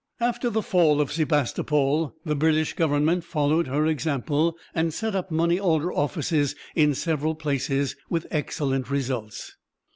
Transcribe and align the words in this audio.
After 0.19 0.49
the 0.49 0.63
fall 0.63 0.99
of 0.99 1.11
Sebastopol 1.11 2.15
the 2.25 2.35
British 2.35 2.73
Government 2.73 3.23
followed 3.23 3.67
her 3.67 3.85
example, 3.85 4.57
and 4.73 4.91
set 4.91 5.13
up 5.15 5.29
money 5.29 5.59
order 5.59 5.93
offices 5.93 6.55
in 6.73 6.95
several 6.95 7.35
places, 7.35 7.95
with 8.09 8.25
excellent 8.31 8.89
results. 8.89 9.57